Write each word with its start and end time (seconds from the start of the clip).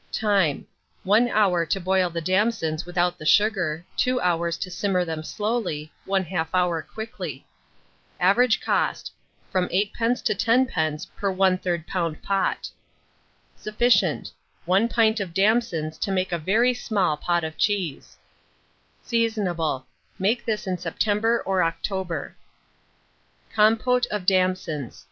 Time. 0.11 0.65
1 1.03 1.29
hour 1.29 1.63
to 1.63 1.79
boil 1.79 2.09
the 2.09 2.21
damsons 2.25 2.87
without 2.87 3.19
the 3.19 3.25
sugar; 3.25 3.85
2 3.97 4.19
hours 4.19 4.57
to 4.57 4.71
simmer 4.71 5.05
them 5.05 5.21
slowly, 5.21 5.91
1/2 6.07 6.47
hour 6.55 6.81
quickly. 6.81 7.45
Average 8.19 8.61
cost, 8.61 9.11
from 9.51 9.67
8d. 9.67 10.23
to 10.23 10.33
10d. 10.33 11.05
per 11.15 11.31
1/3 11.31 11.85
lb. 11.85 12.21
pot. 12.23 12.71
Sufficient. 13.55 14.31
1 14.65 14.87
pint 14.89 15.19
of 15.19 15.35
damsons 15.35 15.99
to 15.99 16.11
make 16.11 16.31
a 16.31 16.39
very 16.39 16.73
small 16.73 17.15
pot 17.15 17.43
of 17.43 17.55
cheese. 17.55 18.17
Seasonable. 19.03 19.85
Make 20.17 20.45
this 20.45 20.65
in 20.65 20.79
September 20.79 21.43
or 21.45 21.61
October. 21.63 22.35
COMPOTE 23.53 24.07
OF 24.07 24.25
DAMSONS. 24.25 24.99